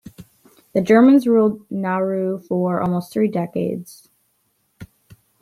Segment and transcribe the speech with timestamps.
[0.73, 4.09] The Germans ruled Nauru for almost three decades.